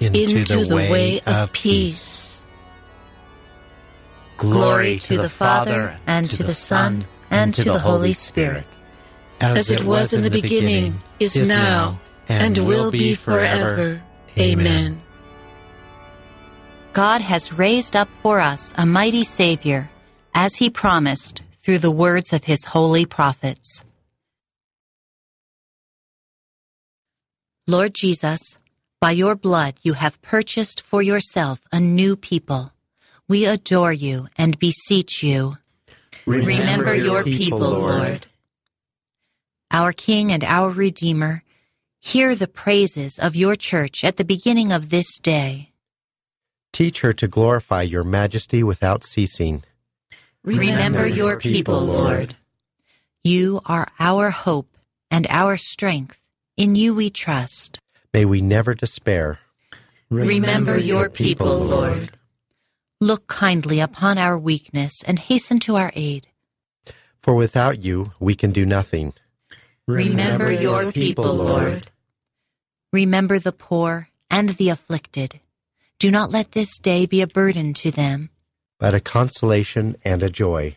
[0.00, 2.48] into the way of peace.
[4.36, 8.66] Glory to the Father, and to the Son, and to the Holy Spirit.
[9.40, 14.02] As it was in the beginning, is now, and will be forever.
[14.38, 15.00] Amen.
[16.92, 19.90] God has raised up for us a mighty Savior,
[20.34, 23.84] as he promised through the words of his holy prophets.
[27.66, 28.58] Lord Jesus,
[29.04, 32.72] by your blood you have purchased for yourself a new people
[33.28, 35.58] we adore you and beseech you.
[36.24, 38.24] Remember, Remember your people, Lord.
[39.70, 41.42] Our King and our Redeemer,
[42.00, 45.72] hear the praises of your church at the beginning of this day.
[46.72, 49.64] Teach her to glorify your majesty without ceasing.
[50.44, 52.36] Remember your people, Lord.
[53.22, 54.78] You are our hope
[55.10, 56.24] and our strength.
[56.56, 57.83] In you we trust.
[58.14, 59.40] May we never despair.
[60.08, 62.16] Remember your people, Lord.
[63.00, 66.28] Look kindly upon our weakness and hasten to our aid.
[67.20, 69.14] For without you, we can do nothing.
[69.88, 71.90] Remember your people, Lord.
[72.92, 75.40] Remember the poor and the afflicted.
[75.98, 78.30] Do not let this day be a burden to them,
[78.78, 80.76] but a consolation and a joy.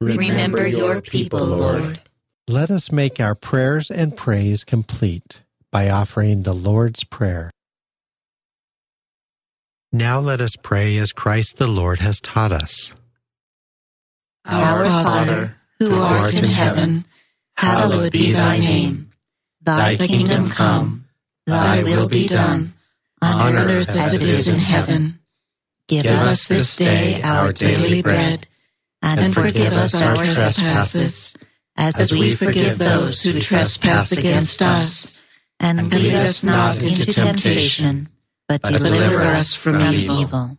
[0.00, 2.00] Remember your people, Lord.
[2.48, 5.42] Let us make our prayers and praise complete
[5.74, 7.50] by offering the Lord's Prayer.
[9.92, 12.94] Now let us pray as Christ the Lord has taught us.
[14.44, 17.06] Our Father, who art in heaven,
[17.56, 19.10] hallowed be thy name.
[19.62, 21.06] Thy kingdom come,
[21.44, 22.74] thy will be done,
[23.20, 25.18] on earth as it is in heaven.
[25.88, 28.46] Give us this day our daily bread,
[29.02, 31.34] and forgive us our trespasses,
[31.76, 35.23] as, as we forgive those who trespass against us.
[35.64, 38.10] And lead us not into temptation,
[38.46, 40.58] but deliver us from evil.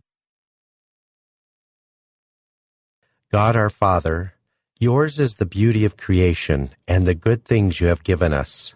[3.30, 4.34] God our Father,
[4.80, 8.74] yours is the beauty of creation and the good things you have given us.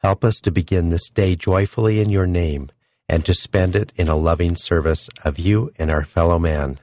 [0.00, 2.70] Help us to begin this day joyfully in your name
[3.08, 6.78] and to spend it in a loving service of you and our fellow man.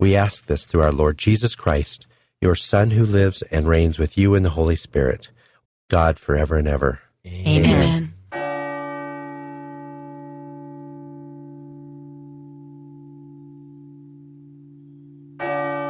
[0.00, 2.08] We ask this through our Lord Jesus Christ
[2.40, 5.30] your Son who lives and reigns with you in the Holy Spirit,
[5.88, 7.00] God forever and ever.
[7.26, 8.12] Amen.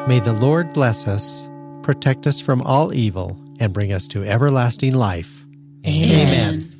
[0.09, 1.49] May the Lord bless us,
[1.82, 5.45] protect us from all evil, and bring us to everlasting life.
[5.87, 6.72] Amen.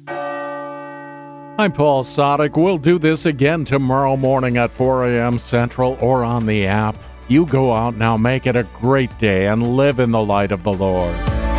[1.59, 2.57] I'm Paul Sadek.
[2.57, 5.39] We'll do this again tomorrow morning at 4 a.m.
[5.39, 6.99] Central or on the app.
[7.29, 10.63] You go out now, make it a great day, and live in the light of
[10.63, 11.17] the Lord.